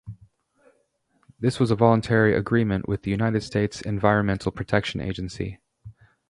[1.39, 5.59] This was a voluntary agreement with the United States Environmental Protection Agency.